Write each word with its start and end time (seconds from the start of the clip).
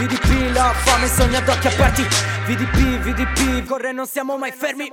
VDP, 0.00 0.54
la 0.54 0.72
fame 0.72 1.06
sogna 1.08 1.40
ad 1.40 1.48
occhi 1.50 1.66
aperti 1.66 2.02
VDP, 2.46 3.00
VDP, 3.00 3.66
corre 3.66 3.92
non 3.92 4.06
siamo 4.06 4.38
mai 4.38 4.50
fermi 4.50 4.90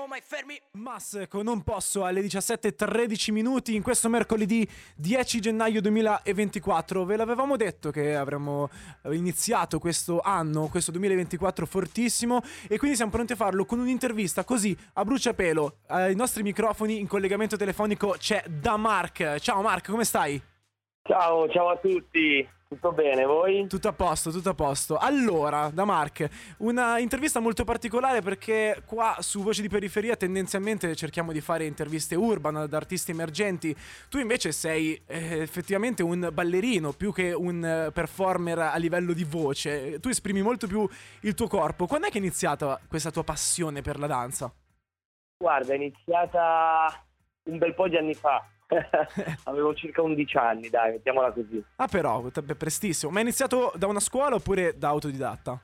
Mass, 0.74 1.14
ecco, 1.14 1.42
non 1.42 1.64
posso 1.64 2.04
alle 2.04 2.20
17.13 2.20 3.32
minuti 3.32 3.74
in 3.74 3.84
questo 3.84 4.10
mercoledì 4.10 4.68
10 4.98 5.40
gennaio 5.40 5.80
2024. 5.80 7.06
Ve 7.06 7.16
l'avevamo 7.16 7.56
detto 7.56 7.90
che 7.90 8.18
avremmo 8.18 8.70
iniziato 9.12 9.80
questo 9.80 10.20
anno, 10.20 10.68
questo 10.68 10.92
2024 10.92 11.66
fortissimo 11.66 12.42
e 12.68 12.78
quindi 12.78 12.98
siamo 12.98 13.12
pronti 13.12 13.32
a 13.32 13.38
farlo 13.38 13.64
con 13.64 13.80
un'intervista 13.80 14.44
così 14.44 14.76
a 14.96 15.06
bruciapelo. 15.06 15.78
Ai 15.88 16.16
nostri 16.16 16.44
microfoni 16.44 17.00
in 17.00 17.08
collegamento 17.08 17.56
telefonico 17.56 18.16
c'è 18.20 18.44
da 18.46 18.76
Mark. 18.76 19.38
Ciao 19.40 19.62
Mark, 19.62 19.90
come 19.90 20.04
stai? 20.04 20.42
Ciao, 21.08 21.48
ciao 21.48 21.70
a 21.70 21.78
tutti. 21.78 22.46
Tutto 22.68 22.92
bene, 22.92 23.24
voi? 23.24 23.66
Tutto 23.68 23.88
a 23.88 23.94
posto, 23.94 24.30
tutto 24.30 24.50
a 24.50 24.54
posto. 24.54 24.98
Allora, 24.98 25.70
da 25.70 25.86
Mark, 25.86 26.56
una 26.58 27.00
intervista 27.00 27.40
molto 27.40 27.64
particolare 27.64 28.22
perché 28.22 28.84
qua 28.86 29.16
su 29.20 29.42
Voci 29.42 29.62
di 29.62 29.70
Periferia 29.70 30.18
tendenzialmente 30.18 30.94
cerchiamo 30.96 31.32
di 31.32 31.40
fare 31.40 31.64
interviste 31.64 32.16
urban 32.16 32.58
ad 32.58 32.74
artisti 32.74 33.12
emergenti. 33.12 33.74
Tu 34.10 34.18
invece 34.18 34.52
sei 34.52 35.02
eh, 35.08 35.40
effettivamente 35.40 36.04
un 36.04 36.30
ballerino 36.34 36.92
più 36.92 37.14
che 37.14 37.32
un 37.32 37.64
eh, 37.64 37.92
performer 37.94 38.60
a 38.60 38.76
livello 38.76 39.14
di 39.14 39.24
voce. 39.24 40.02
Tu 40.02 40.10
esprimi 40.10 40.42
molto 40.42 40.68
più 40.68 40.86
il 41.22 41.34
tuo 41.36 41.48
corpo. 41.48 41.88
Quando 41.88 42.08
è 42.08 42.10
che 42.10 42.18
è 42.18 42.22
iniziata 42.22 42.82
questa 42.86 43.12
tua 43.12 43.24
passione 43.24 43.82
per 43.82 43.98
la 43.98 44.08
danza? 44.08 44.54
Guarda, 45.38 45.72
è 45.72 45.78
iniziata 45.78 47.02
un 47.44 47.58
bel 47.58 47.74
po' 47.74 47.88
di 47.88 47.96
anni 47.96 48.14
fa. 48.14 48.46
Avevo 49.46 49.74
circa 49.74 50.02
11 50.02 50.38
anni, 50.38 50.70
dai, 50.70 50.92
mettiamola 50.92 51.32
così. 51.32 51.64
Ah, 51.78 51.88
però, 51.88 52.22
prestissimo. 52.58 53.12
Ma 53.12 53.20
è 53.20 53.22
iniziato 53.22 53.72
da 53.76 53.88
una 53.88 54.00
scuola 54.00 54.36
oppure 54.36 54.78
da 54.78 54.90
autodidatta? 54.90 55.60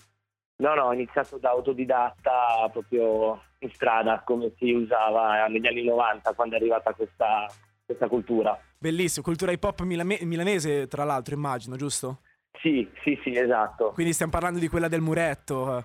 No, 0.56 0.74
no, 0.76 0.84
ho 0.84 0.94
iniziato 0.94 1.38
da 1.38 1.50
autodidatta 1.50 2.70
proprio 2.72 3.42
in 3.60 3.70
strada, 3.74 4.22
come 4.26 4.54
si 4.58 4.72
usava 4.72 5.46
negli 5.48 5.68
anni 5.68 5.84
90, 5.84 6.34
quando 6.34 6.56
è 6.56 6.58
arrivata 6.58 6.94
questa, 6.94 7.46
questa 7.86 8.08
cultura. 8.08 8.58
Bellissimo, 8.78 9.26
cultura 9.26 9.52
hip 9.52 9.64
hop 9.64 9.82
milame- 9.82 10.20
milanese, 10.22 10.88
tra 10.88 11.04
l'altro, 11.04 11.34
immagino, 11.34 11.76
giusto? 11.76 12.20
Sì, 12.62 12.90
sì, 13.04 13.20
sì, 13.24 13.36
esatto. 13.36 13.92
Quindi 13.92 14.14
stiamo 14.14 14.32
parlando 14.32 14.60
di 14.60 14.68
quella 14.68 14.88
del 14.88 15.02
muretto. 15.02 15.84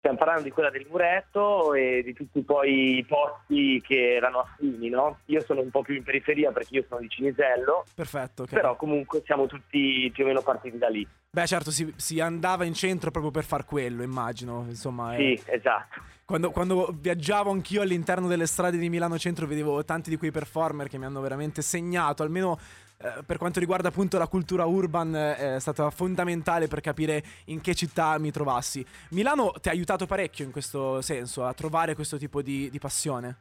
Eh. 0.00 0.08
Stiamo 0.08 0.16
parlando 0.16 0.42
di 0.42 0.50
quella 0.50 0.70
del 0.70 0.86
muretto 0.88 1.74
e 1.74 2.02
di 2.02 2.14
tutti 2.14 2.40
poi 2.40 2.98
i 2.98 3.04
posti 3.04 3.82
che 3.86 4.14
erano 4.14 4.40
affini, 4.40 4.88
no? 4.88 5.18
Io 5.26 5.42
sono 5.44 5.60
un 5.60 5.70
po' 5.70 5.82
più 5.82 5.94
in 5.94 6.02
periferia 6.02 6.50
perché 6.52 6.76
io 6.76 6.84
sono 6.88 7.02
di 7.02 7.08
Cinisello. 7.08 7.84
Perfetto, 7.94 8.42
okay. 8.44 8.54
Però 8.58 8.76
comunque 8.76 9.22
siamo 9.26 9.46
tutti 9.46 10.10
più 10.12 10.24
o 10.24 10.26
meno 10.26 10.40
partiti 10.40 10.78
da 10.78 10.88
lì. 10.88 11.06
Beh, 11.30 11.46
certo, 11.46 11.70
si, 11.70 11.92
si 11.96 12.18
andava 12.18 12.64
in 12.64 12.74
centro 12.74 13.10
proprio 13.10 13.30
per 13.30 13.44
far 13.44 13.66
quello, 13.66 14.02
immagino. 14.02 14.64
Insomma, 14.68 15.14
sì, 15.16 15.38
è... 15.44 15.54
esatto. 15.54 16.00
Quando, 16.24 16.50
quando, 16.50 16.94
viaggiavo 16.98 17.50
anch'io 17.50 17.82
all'interno 17.82 18.26
delle 18.26 18.46
strade 18.46 18.78
di 18.78 18.88
Milano 18.88 19.18
Centro 19.18 19.46
vedevo 19.46 19.84
tanti 19.84 20.10
di 20.10 20.16
quei 20.16 20.30
performer 20.30 20.88
che 20.88 20.96
mi 20.96 21.04
hanno 21.04 21.20
veramente 21.20 21.60
segnato, 21.60 22.22
almeno 22.22 22.58
eh, 23.02 23.22
per 23.24 23.38
quanto 23.38 23.60
riguarda 23.60 23.88
appunto 23.88 24.18
la 24.18 24.26
cultura 24.26 24.66
urban 24.66 25.14
eh, 25.14 25.56
è 25.56 25.58
stata 25.58 25.88
fondamentale 25.88 26.68
per 26.68 26.82
capire 26.82 27.22
in 27.46 27.62
che 27.62 27.74
città 27.74 28.18
mi 28.18 28.30
trovassi. 28.30 28.84
Milano 29.10 29.52
ti 29.58 29.68
ha 29.68 29.72
aiutato 29.72 30.04
parecchio 30.04 30.44
in 30.44 30.52
questo 30.52 31.00
senso 31.00 31.46
a 31.46 31.54
trovare 31.54 31.94
questo 31.94 32.18
tipo 32.18 32.42
di, 32.42 32.68
di 32.68 32.78
passione? 32.78 33.36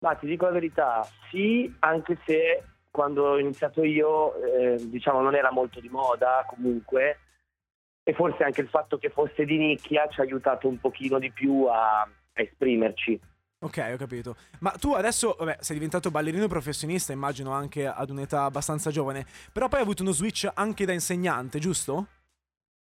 Ma 0.00 0.16
ti 0.16 0.26
dico 0.26 0.46
la 0.46 0.50
verità, 0.50 1.06
sì, 1.30 1.72
anche 1.78 2.18
se 2.26 2.64
quando 2.90 3.24
ho 3.24 3.38
iniziato 3.38 3.84
io 3.84 4.34
eh, 4.42 4.88
diciamo 4.88 5.20
non 5.20 5.36
era 5.36 5.52
molto 5.52 5.80
di 5.80 5.88
moda 5.88 6.44
comunque 6.48 7.20
e 8.02 8.14
forse 8.14 8.42
anche 8.42 8.62
il 8.62 8.68
fatto 8.68 8.98
che 8.98 9.10
fosse 9.10 9.44
di 9.44 9.58
nicchia 9.58 10.08
ci 10.08 10.20
ha 10.20 10.24
aiutato 10.24 10.66
un 10.66 10.80
pochino 10.80 11.20
di 11.20 11.30
più 11.30 11.66
a, 11.66 12.00
a 12.00 12.08
esprimerci. 12.32 13.20
Ok, 13.58 13.90
ho 13.92 13.96
capito. 13.96 14.36
Ma 14.60 14.70
tu 14.72 14.92
adesso, 14.92 15.34
vabbè, 15.38 15.58
sei 15.60 15.76
diventato 15.76 16.10
ballerino 16.10 16.46
professionista, 16.46 17.12
immagino 17.12 17.52
anche 17.52 17.86
ad 17.86 18.10
un'età 18.10 18.44
abbastanza 18.44 18.90
giovane, 18.90 19.24
però 19.50 19.68
poi 19.68 19.78
hai 19.78 19.84
avuto 19.84 20.02
uno 20.02 20.12
switch 20.12 20.50
anche 20.52 20.84
da 20.84 20.92
insegnante, 20.92 21.58
giusto? 21.58 22.06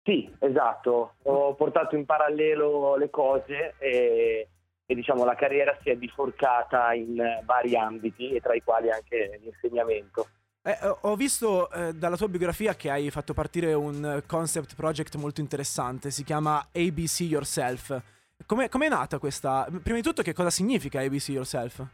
Sì, 0.02 0.30
esatto. 0.38 1.14
Ho 1.22 1.54
portato 1.54 1.96
in 1.96 2.04
parallelo 2.04 2.96
le 2.96 3.08
cose 3.08 3.74
e, 3.78 4.48
e 4.84 4.94
diciamo 4.94 5.24
la 5.24 5.34
carriera 5.34 5.76
si 5.82 5.90
è 5.90 5.96
biforcata 5.96 6.92
in 6.92 7.16
vari 7.44 7.76
ambiti 7.76 8.30
e 8.34 8.40
tra 8.40 8.54
i 8.54 8.62
quali 8.62 8.90
anche 8.90 9.38
l'insegnamento. 9.42 10.28
Eh, 10.62 10.76
ho 11.00 11.16
visto 11.16 11.70
eh, 11.70 11.94
dalla 11.94 12.18
tua 12.18 12.28
biografia 12.28 12.74
che 12.74 12.90
hai 12.90 13.10
fatto 13.10 13.32
partire 13.32 13.72
un 13.72 14.22
concept 14.26 14.74
project 14.74 15.16
molto 15.16 15.40
interessante, 15.40 16.10
si 16.10 16.22
chiama 16.22 16.68
ABC 16.72 17.20
Yourself. 17.20 18.18
Come 18.50 18.66
è 18.66 18.88
nata 18.88 19.20
questa? 19.20 19.64
Prima 19.80 19.98
di 19.98 20.02
tutto, 20.02 20.22
che 20.22 20.32
cosa 20.32 20.50
significa 20.50 20.98
ABC 20.98 21.28
Yourself? 21.28 21.86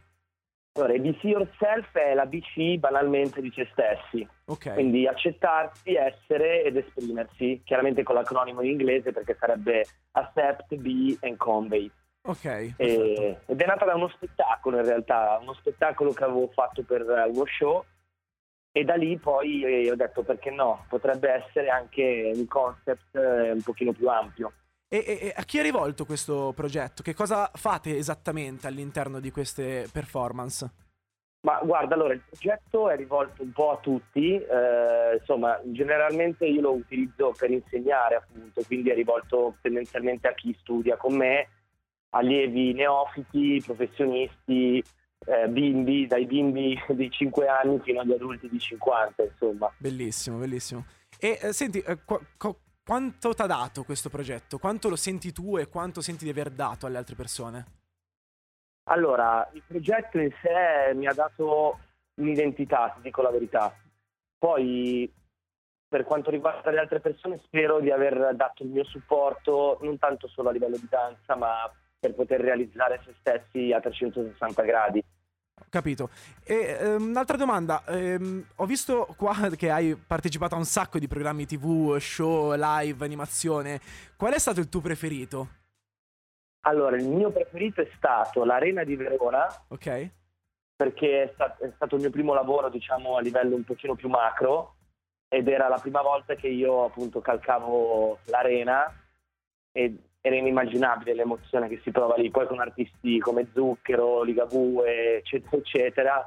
Allora, 0.73 0.91
ABC 0.95 1.25
Yourself 1.25 1.91
è 1.91 2.15
la 2.15 2.25
BC 2.25 2.77
banalmente 2.79 3.41
di 3.41 3.51
se 3.53 3.67
stessi. 3.71 4.27
Okay. 4.45 4.73
Quindi 4.73 5.05
accettarsi, 5.05 5.93
essere 5.93 6.63
ed 6.63 6.77
esprimersi, 6.77 7.61
chiaramente 7.63 8.01
con 8.01 8.15
l'acronimo 8.15 8.63
in 8.63 8.71
inglese 8.71 9.11
perché 9.11 9.37
sarebbe 9.39 9.85
Accept, 10.13 10.73
Be 10.77 11.15
and 11.21 11.37
Convey. 11.37 11.91
Ok. 12.23 12.45
E, 12.75 13.37
ed 13.45 13.61
è 13.61 13.65
nata 13.67 13.85
da 13.85 13.93
uno 13.93 14.09
spettacolo 14.09 14.77
in 14.77 14.85
realtà, 14.85 15.37
uno 15.39 15.53
spettacolo 15.53 16.11
che 16.11 16.23
avevo 16.23 16.47
fatto 16.47 16.81
per 16.81 17.03
uno 17.03 17.45
show 17.45 17.85
e 18.71 18.83
da 18.83 18.95
lì 18.95 19.15
poi 19.19 19.63
eh, 19.63 19.91
ho 19.91 19.95
detto 19.95 20.23
perché 20.23 20.49
no, 20.49 20.85
potrebbe 20.89 21.29
essere 21.29 21.69
anche 21.69 22.31
un 22.33 22.47
concept 22.47 23.15
eh, 23.15 23.51
un 23.51 23.61
pochino 23.61 23.91
più 23.91 24.09
ampio. 24.09 24.53
E, 24.89 25.03
e, 25.05 25.33
a 25.35 25.43
chi 25.43 25.57
è 25.57 25.61
rivolto 25.61 26.05
questo 26.05 26.53
progetto? 26.55 27.03
Che 27.03 27.13
cosa 27.13 27.51
fate 27.53 27.97
esattamente 27.97 28.67
all'interno 28.67 29.19
di 29.19 29.31
queste 29.31 29.87
performance? 29.91 30.71
Ma 31.41 31.59
guarda, 31.61 31.95
allora 31.95 32.13
il 32.13 32.21
progetto 32.21 32.89
è 32.89 32.95
rivolto 32.95 33.43
un 33.43 33.51
po' 33.51 33.71
a 33.71 33.77
tutti, 33.77 34.35
eh, 34.35 35.17
insomma, 35.19 35.59
generalmente 35.65 36.45
io 36.45 36.61
lo 36.61 36.71
utilizzo 36.71 37.33
per 37.37 37.51
insegnare 37.51 38.15
appunto, 38.15 38.63
quindi 38.65 38.89
è 38.89 38.95
rivolto 38.95 39.55
tendenzialmente 39.61 40.27
a 40.27 40.33
chi 40.33 40.55
studia 40.59 40.97
con 40.97 41.15
me, 41.15 41.49
allievi 42.09 42.73
neofiti, 42.73 43.61
professionisti, 43.65 44.83
eh, 45.25 45.47
bimbi, 45.47 46.07
dai 46.07 46.25
bimbi 46.25 46.77
di 46.89 47.09
5 47.11 47.47
anni 47.47 47.79
fino 47.81 48.01
agli 48.01 48.13
adulti 48.13 48.49
di 48.49 48.59
50, 48.59 49.23
insomma. 49.23 49.71
Bellissimo, 49.77 50.37
bellissimo. 50.37 50.85
E 51.19 51.39
eh, 51.41 51.53
senti, 51.53 51.79
eh, 51.79 51.97
qu- 52.03 52.21
qu- 52.37 52.57
quanto 52.87 53.33
ti 53.33 53.41
ha 53.41 53.47
dato 53.47 53.83
questo 53.83 54.07
progetto? 54.07 54.59
Quanto 54.59 54.87
lo 54.87 54.95
senti 54.95 55.33
tu 55.33 55.57
e 55.57 55.67
quanto 55.67 55.99
senti 55.99 56.23
di 56.23 56.29
aver 56.29 56.49
dato 56.49 56.85
alle 56.85 56.97
altre 56.97 57.15
persone? 57.15 57.65
Allora, 58.89 59.45
il 59.51 59.61
progetto 59.67 60.17
in 60.17 60.31
sé 60.41 60.93
mi 60.93 61.05
ha 61.05 61.13
dato 61.13 61.79
un'identità, 62.13 62.93
ti 62.95 63.01
dico 63.01 63.21
la 63.21 63.29
verità. 63.29 63.75
Poi, 64.37 65.13
per 65.85 66.05
quanto 66.05 66.29
riguarda 66.31 66.71
le 66.71 66.79
altre 66.79 67.01
persone, 67.01 67.41
spero 67.43 67.81
di 67.81 67.91
aver 67.91 68.33
dato 68.35 68.63
il 68.63 68.69
mio 68.69 68.85
supporto, 68.85 69.79
non 69.81 69.97
tanto 69.97 70.29
solo 70.29 70.47
a 70.47 70.53
livello 70.53 70.77
di 70.77 70.87
danza, 70.89 71.35
ma 71.35 71.69
per 71.99 72.13
poter 72.13 72.39
realizzare 72.39 73.01
se 73.03 73.13
stessi 73.19 73.73
a 73.73 73.81
360 73.81 74.63
gradi. 74.63 75.03
Capito. 75.69 76.09
E 76.43 76.77
um, 76.81 77.09
un'altra 77.09 77.35
domanda, 77.35 77.83
um, 77.87 78.43
ho 78.55 78.65
visto 78.65 79.13
qua 79.17 79.33
che 79.55 79.69
hai 79.69 79.95
partecipato 79.95 80.55
a 80.55 80.57
un 80.57 80.65
sacco 80.65 80.99
di 80.99 81.07
programmi 81.07 81.45
TV, 81.45 81.97
show, 81.97 82.53
live, 82.55 83.03
animazione. 83.03 83.81
Qual 84.15 84.33
è 84.33 84.39
stato 84.39 84.59
il 84.59 84.69
tuo 84.69 84.81
preferito? 84.81 85.47
Allora, 86.61 86.95
il 86.95 87.07
mio 87.07 87.31
preferito 87.31 87.81
è 87.81 87.89
stato 87.95 88.43
l'Arena 88.43 88.83
di 88.83 88.95
Verona. 88.95 89.45
Ok. 89.69 90.09
Perché 90.75 91.23
è, 91.23 91.31
stat- 91.33 91.61
è 91.61 91.71
stato 91.75 91.95
il 91.95 92.01
mio 92.01 92.09
primo 92.11 92.33
lavoro, 92.33 92.69
diciamo, 92.69 93.17
a 93.17 93.21
livello 93.21 93.55
un 93.55 93.63
pochino 93.63 93.95
più 93.95 94.09
macro 94.09 94.75
ed 95.29 95.47
era 95.47 95.67
la 95.67 95.79
prima 95.79 96.01
volta 96.01 96.35
che 96.35 96.47
io 96.47 96.85
appunto 96.85 97.19
calcavo 97.19 98.19
l'arena 98.25 98.93
e 99.71 100.06
era 100.27 100.35
inimmaginabile 100.35 101.13
l'emozione 101.13 101.67
che 101.67 101.79
si 101.83 101.91
prova 101.91 102.15
lì, 102.15 102.29
poi 102.29 102.47
con 102.47 102.59
artisti 102.59 103.19
come 103.19 103.47
Zucchero, 103.53 104.23
Ligabue, 104.23 105.17
eccetera, 105.17 105.57
eccetera, 105.57 106.25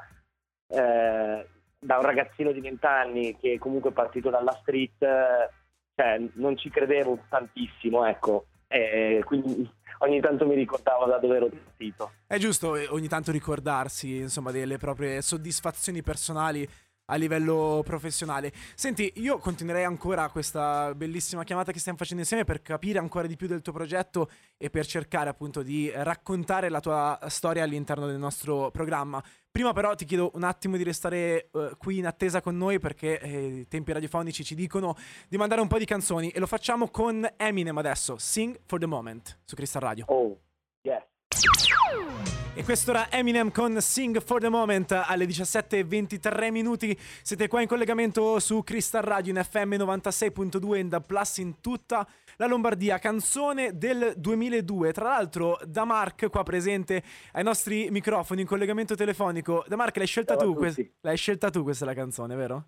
eh, 0.68 1.46
da 1.78 1.96
un 1.96 2.02
ragazzino 2.02 2.52
di 2.52 2.60
20 2.60 2.86
anni 2.86 3.36
che 3.38 3.58
comunque 3.58 3.90
è 3.90 3.92
partito 3.92 4.30
dalla 4.30 4.56
street, 4.60 5.02
eh, 5.02 5.50
cioè, 5.94 6.20
non 6.34 6.56
ci 6.56 6.70
credevo 6.70 7.18
tantissimo, 7.28 8.04
ecco, 8.06 8.46
e 8.68 9.22
quindi 9.24 9.68
ogni 9.98 10.20
tanto 10.20 10.46
mi 10.46 10.54
ricordavo 10.54 11.06
da 11.06 11.18
dove 11.18 11.36
ero 11.36 11.48
partito. 11.48 12.12
È 12.26 12.38
giusto 12.38 12.76
eh, 12.76 12.86
ogni 12.88 13.08
tanto 13.08 13.32
ricordarsi, 13.32 14.18
insomma, 14.18 14.50
delle 14.50 14.78
proprie 14.78 15.20
soddisfazioni 15.22 16.02
personali 16.02 16.68
a 17.10 17.16
livello 17.16 17.82
professionale. 17.84 18.52
Senti, 18.74 19.12
io 19.16 19.38
continuerei 19.38 19.84
ancora 19.84 20.28
questa 20.30 20.94
bellissima 20.94 21.44
chiamata 21.44 21.72
che 21.72 21.78
stiamo 21.78 21.98
facendo 21.98 22.22
insieme 22.22 22.44
per 22.44 22.62
capire 22.62 22.98
ancora 22.98 23.26
di 23.26 23.36
più 23.36 23.46
del 23.46 23.62
tuo 23.62 23.72
progetto 23.72 24.30
e 24.56 24.70
per 24.70 24.86
cercare 24.86 25.28
appunto 25.28 25.62
di 25.62 25.90
raccontare 25.94 26.68
la 26.68 26.80
tua 26.80 27.18
storia 27.28 27.64
all'interno 27.64 28.06
del 28.06 28.18
nostro 28.18 28.70
programma. 28.70 29.22
Prima 29.50 29.72
però 29.72 29.96
ti 29.96 30.04
chiedo 30.04 30.30
un 30.34 30.44
attimo 30.44 30.76
di 30.76 30.84
restare 30.84 31.48
uh, 31.52 31.76
qui 31.76 31.98
in 31.98 32.06
attesa 32.06 32.40
con 32.40 32.56
noi 32.56 32.78
perché 32.78 33.18
eh, 33.20 33.46
i 33.46 33.68
tempi 33.68 33.92
radiofonici 33.92 34.44
ci 34.44 34.54
dicono 34.54 34.96
di 35.28 35.36
mandare 35.36 35.60
un 35.60 35.66
po' 35.66 35.78
di 35.78 35.84
canzoni 35.84 36.28
e 36.28 36.38
lo 36.38 36.46
facciamo 36.46 36.88
con 36.88 37.28
Eminem 37.36 37.76
adesso, 37.76 38.16
Sing 38.16 38.60
for 38.66 38.78
the 38.78 38.86
Moment 38.86 39.38
su 39.44 39.56
Crystal 39.56 39.82
Radio. 39.82 40.04
Oh, 40.06 40.38
yes. 40.82 42.29
E 42.52 42.64
questo 42.64 42.90
era 42.90 43.10
Eminem 43.10 43.50
con 43.50 43.80
Sing 43.80 44.20
for 44.20 44.40
the 44.40 44.48
Moment 44.48 44.90
alle 44.92 45.24
17.23 45.24 46.50
minuti. 46.50 46.98
Siete 47.22 47.48
qua 47.48 47.62
in 47.62 47.68
collegamento 47.68 48.38
su 48.38 48.62
Crystal 48.62 49.02
Radio 49.02 49.32
in 49.32 49.42
FM 49.42 49.74
96.2 49.74 50.76
in 50.76 50.88
Da 50.88 51.00
Plus 51.00 51.38
in 51.38 51.60
tutta 51.60 52.06
la 52.36 52.46
Lombardia. 52.46 52.98
Canzone 52.98 53.78
del 53.78 54.14
2002. 54.16 54.92
Tra 54.92 55.04
l'altro, 55.04 55.58
da 55.64 55.84
Mark 55.84 56.28
qua 56.28 56.42
presente 56.42 57.02
ai 57.32 57.44
nostri 57.44 57.88
microfoni 57.90 58.42
in 58.42 58.46
collegamento 58.46 58.94
telefonico. 58.94 59.64
Da 59.66 59.76
Mark 59.76 59.96
l'hai 59.96 60.06
scelta 60.06 60.36
Ciao 60.36 60.52
tu? 60.52 60.58
Que- 60.58 60.92
l'hai 61.00 61.16
scelta 61.16 61.50
tu 61.50 61.62
questa 61.62 61.86
la 61.86 61.94
canzone, 61.94 62.34
vero? 62.34 62.64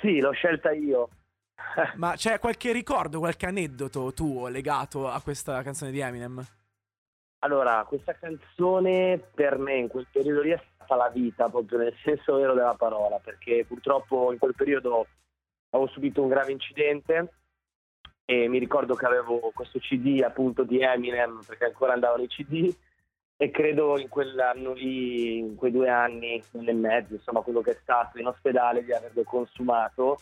Sì, 0.00 0.20
l'ho 0.20 0.32
scelta 0.32 0.70
io. 0.70 1.08
Ma 1.96 2.14
c'è 2.14 2.38
qualche 2.38 2.72
ricordo, 2.72 3.18
qualche 3.18 3.46
aneddoto 3.46 4.12
tuo 4.14 4.48
legato 4.48 5.10
a 5.10 5.20
questa 5.20 5.62
canzone 5.62 5.90
di 5.90 5.98
Eminem? 5.98 6.46
Allora, 7.44 7.84
questa 7.86 8.14
canzone 8.14 9.18
per 9.34 9.58
me 9.58 9.74
in 9.74 9.88
quel 9.88 10.06
periodo 10.10 10.40
lì 10.40 10.48
è 10.48 10.60
stata 10.76 10.96
la 10.96 11.10
vita, 11.10 11.50
proprio 11.50 11.76
nel 11.76 11.94
senso 12.02 12.36
vero 12.36 12.54
della 12.54 12.72
parola, 12.72 13.18
perché 13.18 13.66
purtroppo 13.68 14.32
in 14.32 14.38
quel 14.38 14.54
periodo 14.54 15.06
avevo 15.68 15.90
subito 15.90 16.22
un 16.22 16.28
grave 16.28 16.52
incidente 16.52 17.34
e 18.24 18.48
mi 18.48 18.58
ricordo 18.58 18.94
che 18.94 19.04
avevo 19.04 19.50
questo 19.52 19.78
CD 19.78 20.22
appunto 20.22 20.62
di 20.64 20.80
Eminem, 20.80 21.42
perché 21.46 21.66
ancora 21.66 21.92
andavano 21.92 22.22
i 22.22 22.28
CD, 22.28 22.74
e 23.36 23.50
credo 23.50 23.98
in 23.98 24.08
quell'anno 24.08 24.72
lì, 24.72 25.36
in 25.36 25.54
quei 25.54 25.70
due 25.70 25.90
anni, 25.90 26.42
e 26.50 26.72
mezzo, 26.72 27.12
insomma 27.12 27.42
quello 27.42 27.60
che 27.60 27.72
è 27.72 27.78
stato 27.82 28.18
in 28.18 28.26
ospedale, 28.26 28.84
di 28.84 28.92
averlo 28.94 29.22
consumato 29.22 30.16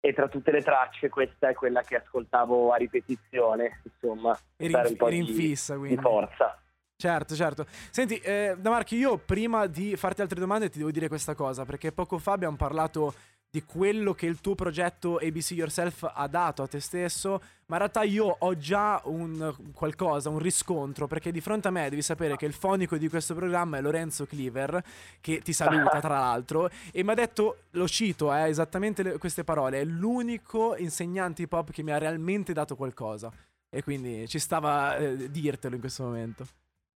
e 0.00 0.12
tra 0.14 0.28
tutte 0.28 0.50
le 0.50 0.62
tracce 0.62 1.10
questa 1.10 1.50
è 1.50 1.54
quella 1.54 1.82
che 1.82 1.96
ascoltavo 1.96 2.72
a 2.72 2.76
ripetizione, 2.76 3.82
insomma, 3.84 4.36
Eri, 4.56 4.72
dare 4.72 4.88
un 4.88 4.96
po' 4.96 5.10
di, 5.10 5.24
fissa, 5.26 5.76
di 5.76 5.96
forza. 5.96 6.58
Certo, 6.96 7.34
certo. 7.34 7.66
Senti, 7.90 8.18
eh, 8.18 8.56
Damarchi, 8.58 8.96
io 8.96 9.16
prima 9.18 9.66
di 9.66 9.96
farti 9.96 10.20
altre 10.20 10.38
domande 10.38 10.68
ti 10.68 10.78
devo 10.78 10.90
dire 10.90 11.08
questa 11.08 11.34
cosa, 11.34 11.64
perché 11.64 11.92
poco 11.92 12.18
fa 12.18 12.32
abbiamo 12.32 12.56
parlato 12.56 13.14
di 13.52 13.64
quello 13.64 14.14
che 14.14 14.26
il 14.26 14.40
tuo 14.40 14.54
progetto 14.54 15.16
ABC 15.16 15.52
Yourself 15.52 16.08
ha 16.14 16.28
dato 16.28 16.62
a 16.62 16.68
te 16.68 16.78
stesso, 16.78 17.42
ma 17.66 17.76
in 17.76 17.78
realtà 17.78 18.02
io 18.04 18.36
ho 18.38 18.56
già 18.56 19.00
un 19.06 19.52
qualcosa, 19.74 20.28
un 20.28 20.38
riscontro, 20.38 21.08
perché 21.08 21.32
di 21.32 21.40
fronte 21.40 21.66
a 21.66 21.72
me 21.72 21.88
devi 21.88 22.02
sapere 22.02 22.36
che 22.36 22.46
il 22.46 22.52
fonico 22.52 22.96
di 22.96 23.08
questo 23.08 23.34
programma 23.34 23.78
è 23.78 23.80
Lorenzo 23.80 24.24
Cleaver, 24.24 24.80
che 25.20 25.40
ti 25.40 25.52
saluta 25.52 25.98
tra 25.98 26.20
l'altro, 26.20 26.70
e 26.92 27.02
mi 27.02 27.10
ha 27.10 27.14
detto, 27.14 27.62
lo 27.70 27.88
cito, 27.88 28.32
eh, 28.32 28.48
esattamente 28.48 29.02
le, 29.02 29.18
queste 29.18 29.42
parole, 29.42 29.80
è 29.80 29.84
l'unico 29.84 30.76
insegnante 30.76 31.42
hip 31.42 31.52
hop 31.52 31.72
che 31.72 31.82
mi 31.82 31.90
ha 31.90 31.98
realmente 31.98 32.52
dato 32.52 32.76
qualcosa. 32.76 33.32
E 33.72 33.82
quindi 33.82 34.28
ci 34.28 34.38
stava 34.38 34.96
eh, 34.96 35.30
dirtelo 35.30 35.74
in 35.74 35.80
questo 35.80 36.04
momento. 36.04 36.44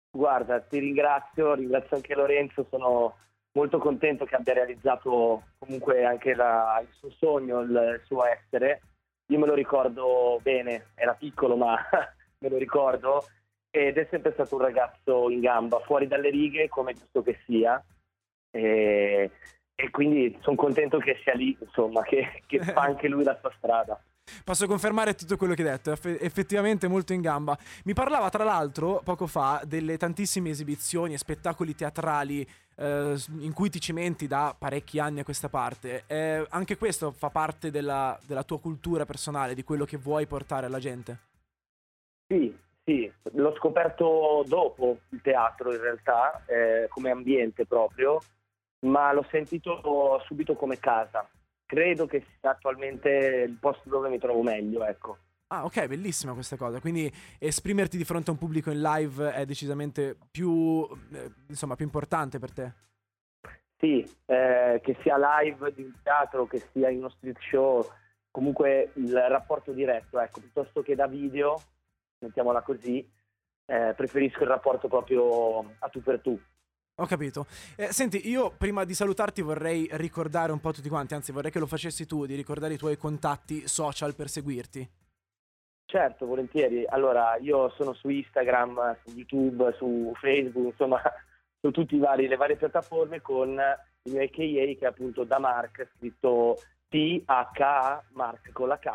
Guarda, 0.09 0.59
ti 0.59 0.79
ringrazio, 0.79 1.53
ringrazio 1.53 1.95
anche 1.95 2.13
Lorenzo, 2.13 2.65
sono 2.69 3.15
molto 3.53 3.79
contento 3.79 4.25
che 4.25 4.35
abbia 4.35 4.53
realizzato 4.53 5.43
comunque 5.57 6.05
anche 6.05 6.33
la, 6.33 6.79
il 6.81 6.89
suo 6.91 7.09
sogno, 7.11 7.61
il, 7.61 8.01
suo 8.05 8.25
essere. 8.25 8.81
Io 9.31 9.39
me 9.39 9.47
lo 9.47 9.53
ricordo 9.53 10.39
bene, 10.41 10.87
era 10.95 11.13
piccolo 11.13 11.55
ma 11.55 11.75
me 12.39 12.49
lo 12.49 12.57
ricordo 12.57 13.25
ed 13.69 13.97
è 13.97 14.07
sempre 14.09 14.33
stato 14.33 14.55
un 14.55 14.61
ragazzo 14.61 15.29
in 15.29 15.39
gamba, 15.39 15.79
fuori 15.79 16.07
dalle 16.07 16.29
righe 16.29 16.67
come 16.67 16.93
giusto 16.93 17.21
che 17.21 17.39
sia. 17.45 17.81
E, 18.53 19.31
e 19.73 19.89
quindi 19.89 20.37
sono 20.41 20.57
contento 20.57 20.97
che 20.99 21.19
sia 21.23 21.33
lì, 21.33 21.57
insomma, 21.59 22.01
che, 22.03 22.43
che 22.45 22.59
fa 22.59 22.81
anche 22.81 23.07
lui 23.07 23.23
la 23.23 23.37
sua 23.39 23.51
strada. 23.57 23.99
Posso 24.43 24.67
confermare 24.67 25.15
tutto 25.15 25.37
quello 25.37 25.53
che 25.53 25.63
hai 25.63 25.69
detto, 25.69 25.91
è 25.91 26.17
effettivamente 26.19 26.87
molto 26.87 27.13
in 27.13 27.21
gamba. 27.21 27.57
Mi 27.85 27.93
parlava 27.93 28.29
tra 28.29 28.43
l'altro 28.43 29.01
poco 29.03 29.27
fa 29.27 29.61
delle 29.65 29.97
tantissime 29.97 30.49
esibizioni 30.49 31.13
e 31.13 31.17
spettacoli 31.17 31.75
teatrali 31.75 32.47
eh, 32.75 33.15
in 33.39 33.53
cui 33.53 33.69
ti 33.69 33.79
cimenti 33.79 34.27
da 34.27 34.55
parecchi 34.57 34.99
anni 34.99 35.19
a 35.19 35.23
questa 35.23 35.49
parte. 35.49 36.03
Eh, 36.07 36.45
anche 36.49 36.77
questo 36.77 37.11
fa 37.11 37.29
parte 37.29 37.71
della, 37.71 38.17
della 38.25 38.43
tua 38.43 38.59
cultura 38.59 39.05
personale, 39.05 39.53
di 39.53 39.63
quello 39.63 39.85
che 39.85 39.97
vuoi 39.97 40.25
portare 40.27 40.65
alla 40.65 40.79
gente? 40.79 41.17
Sì, 42.27 42.55
sì, 42.83 43.11
l'ho 43.33 43.55
scoperto 43.55 44.43
dopo 44.47 44.99
il 45.09 45.21
teatro 45.21 45.73
in 45.73 45.81
realtà, 45.81 46.43
eh, 46.45 46.87
come 46.89 47.11
ambiente 47.11 47.65
proprio, 47.65 48.19
ma 48.85 49.11
l'ho 49.11 49.25
sentito 49.29 50.19
subito 50.25 50.55
come 50.55 50.79
casa 50.79 51.27
credo 51.71 52.05
che 52.05 52.25
sia 52.41 52.49
attualmente 52.49 53.45
il 53.47 53.57
posto 53.57 53.87
dove 53.87 54.09
mi 54.09 54.19
trovo 54.19 54.43
meglio, 54.43 54.83
ecco. 54.83 55.17
Ah, 55.47 55.63
ok, 55.63 55.87
bellissima 55.87 56.33
questa 56.33 56.57
cosa. 56.57 56.81
Quindi 56.81 57.09
esprimerti 57.39 57.95
di 57.95 58.03
fronte 58.03 58.29
a 58.29 58.33
un 58.33 58.39
pubblico 58.39 58.71
in 58.71 58.81
live 58.81 59.31
è 59.31 59.45
decisamente 59.45 60.17
più, 60.29 60.85
eh, 61.13 61.31
insomma, 61.47 61.77
più 61.77 61.85
importante 61.85 62.39
per 62.39 62.51
te. 62.51 62.73
Sì, 63.77 64.03
eh, 64.25 64.81
che 64.83 64.97
sia 65.01 65.15
live 65.17 65.73
di 65.73 65.83
un 65.83 65.93
teatro, 66.03 66.45
che 66.45 66.61
sia 66.73 66.89
in 66.89 66.97
uno 66.97 67.09
street 67.09 67.39
show, 67.39 67.89
comunque 68.31 68.91
il 68.95 69.17
rapporto 69.29 69.71
diretto, 69.71 70.19
ecco, 70.19 70.41
piuttosto 70.41 70.81
che 70.81 70.93
da 70.95 71.07
video, 71.07 71.57
mettiamola 72.19 72.63
così, 72.63 73.09
eh, 73.65 73.93
preferisco 73.95 74.43
il 74.43 74.49
rapporto 74.49 74.89
proprio 74.89 75.59
a 75.79 75.87
tu 75.87 76.03
per 76.03 76.19
tu. 76.19 76.37
Ho 76.95 77.05
capito. 77.05 77.45
Eh, 77.75 77.91
senti, 77.91 78.29
io 78.29 78.51
prima 78.51 78.83
di 78.83 78.93
salutarti 78.93 79.41
vorrei 79.41 79.87
ricordare 79.93 80.51
un 80.51 80.59
po' 80.59 80.71
tutti 80.71 80.89
quanti, 80.89 81.13
anzi 81.13 81.31
vorrei 81.31 81.51
che 81.51 81.59
lo 81.59 81.65
facessi 81.65 82.05
tu, 82.05 82.25
di 82.25 82.35
ricordare 82.35 82.73
i 82.73 82.77
tuoi 82.77 82.97
contatti 82.97 83.67
social 83.67 84.13
per 84.13 84.29
seguirti. 84.29 84.89
Certo, 85.85 86.25
volentieri. 86.25 86.85
Allora, 86.87 87.35
io 87.37 87.69
sono 87.71 87.93
su 87.93 88.07
Instagram, 88.07 88.97
su 89.03 89.13
YouTube, 89.15 89.73
su 89.77 90.13
Facebook, 90.15 90.67
insomma, 90.67 91.01
su 91.59 91.71
tutte 91.71 91.97
le 91.97 92.35
varie 92.37 92.55
piattaforme 92.55 93.19
con 93.21 93.49
il 93.49 94.13
mio 94.13 94.23
AKA 94.23 94.33
che 94.33 94.77
è 94.79 94.85
appunto 94.85 95.23
da 95.23 95.39
Mark, 95.39 95.89
scritto 95.97 96.57
T-H-A, 96.87 98.03
Mark 98.13 98.51
con 98.51 98.67
la 98.67 98.79
K, 98.79 98.89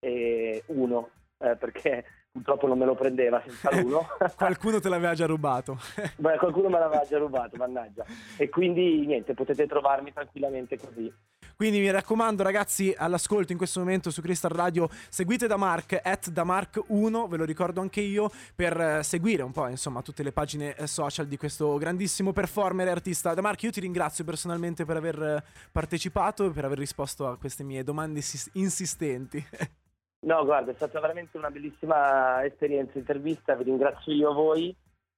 e 0.00 0.62
1, 0.66 1.10
eh, 1.38 1.56
perché 1.56 2.04
purtroppo 2.32 2.66
non 2.66 2.78
me 2.78 2.86
lo 2.86 2.94
prendeva 2.94 3.42
senza 3.46 3.70
l'uno. 3.80 4.06
qualcuno 4.36 4.80
te 4.80 4.88
l'aveva 4.88 5.14
già 5.14 5.26
rubato. 5.26 5.78
Beh, 6.16 6.38
qualcuno 6.38 6.68
me 6.68 6.78
l'aveva 6.78 7.04
già 7.08 7.18
rubato, 7.18 7.56
mannaggia. 7.56 8.04
E 8.36 8.48
quindi 8.48 9.06
niente, 9.06 9.34
potete 9.34 9.66
trovarmi 9.66 10.12
tranquillamente 10.12 10.78
così. 10.78 11.12
Quindi 11.54 11.78
mi 11.78 11.90
raccomando 11.90 12.42
ragazzi 12.42 12.94
all'ascolto 12.96 13.52
in 13.52 13.58
questo 13.58 13.78
momento 13.78 14.10
su 14.10 14.20
Crystal 14.20 14.50
Radio 14.50 14.88
seguite 15.08 15.46
da 15.46 15.56
Mark 15.56 16.00
at 16.02 16.30
da 16.30 16.42
Mark 16.44 16.82
1 16.88 17.28
ve 17.28 17.36
lo 17.36 17.44
ricordo 17.44 17.80
anche 17.80 18.00
io 18.00 18.30
per 18.54 18.80
eh, 18.80 19.02
seguire 19.04 19.42
un 19.42 19.52
po' 19.52 19.68
insomma 19.68 20.02
tutte 20.02 20.24
le 20.24 20.32
pagine 20.32 20.74
eh, 20.74 20.86
social 20.86 21.26
di 21.26 21.36
questo 21.36 21.76
grandissimo 21.76 22.32
performer 22.32 22.88
e 22.88 22.90
artista 22.90 23.34
da 23.34 23.42
Mark 23.42 23.62
io 23.62 23.70
ti 23.70 23.80
ringrazio 23.80 24.24
personalmente 24.24 24.84
per 24.84 24.96
aver 24.96 25.22
eh, 25.22 25.44
partecipato 25.70 26.46
e 26.46 26.50
per 26.50 26.64
aver 26.64 26.78
risposto 26.78 27.28
a 27.28 27.36
queste 27.36 27.62
mie 27.62 27.84
domande 27.84 28.20
insistenti 28.54 29.44
No, 30.24 30.44
guarda, 30.44 30.70
è 30.70 30.74
stata 30.74 31.00
veramente 31.00 31.36
una 31.36 31.50
bellissima 31.50 32.44
esperienza, 32.44 32.98
intervista, 32.98 33.54
vi 33.54 33.64
ringrazio 33.64 34.12
io 34.12 34.30
a 34.30 34.34
voi 34.34 34.74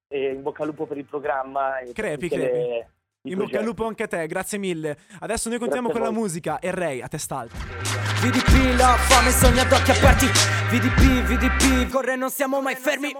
e 0.08 0.30
in 0.32 0.42
bocca 0.42 0.62
al 0.62 0.68
lupo 0.68 0.86
per 0.86 0.96
il 0.96 1.04
programma. 1.04 1.78
E 1.78 1.92
crepi, 1.92 2.28
crepi. 2.28 2.56
Le, 2.56 2.90
in 3.26 3.38
bocca 3.38 3.58
al 3.58 3.64
lupo 3.64 3.86
anche 3.86 4.04
a 4.04 4.06
te, 4.06 4.26
grazie 4.26 4.56
mille. 4.56 4.96
Adesso 5.20 5.48
noi 5.50 5.58
continuiamo 5.58 5.90
con 5.90 6.00
la 6.00 6.10
musica 6.10 6.58
e 6.58 6.70
Ray 6.70 7.00
a 7.00 7.08
testa 7.08 7.38
alta. 7.38 7.56
VDP, 7.56 8.78
la 8.78 8.96
fame 8.96 9.30
sogna 9.30 9.62
ad 9.62 9.72
occhi 9.72 9.90
aperti. 9.90 10.26
VDP, 10.70 11.22
VDP, 11.24 11.90
corre 11.90 12.16
non 12.16 12.30
siamo 12.30 12.62
mai 12.62 12.74
fermi. 12.74 13.12